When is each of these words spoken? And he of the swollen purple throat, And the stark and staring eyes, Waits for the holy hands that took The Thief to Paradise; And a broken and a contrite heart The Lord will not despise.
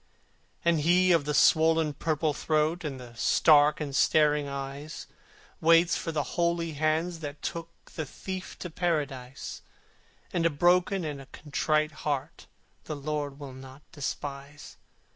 And 0.65 0.79
he 0.79 1.11
of 1.11 1.25
the 1.25 1.33
swollen 1.35 1.93
purple 1.93 2.33
throat, 2.33 2.83
And 2.83 2.99
the 2.99 3.13
stark 3.13 3.79
and 3.79 3.95
staring 3.95 4.47
eyes, 4.47 5.05
Waits 5.59 5.95
for 5.95 6.11
the 6.11 6.23
holy 6.23 6.71
hands 6.71 7.19
that 7.19 7.43
took 7.43 7.69
The 7.93 8.07
Thief 8.07 8.57
to 8.61 8.71
Paradise; 8.71 9.61
And 10.33 10.43
a 10.43 10.49
broken 10.49 11.05
and 11.05 11.21
a 11.21 11.27
contrite 11.27 11.91
heart 12.01 12.47
The 12.85 12.95
Lord 12.95 13.39
will 13.39 13.53
not 13.53 13.83
despise. 13.91 14.77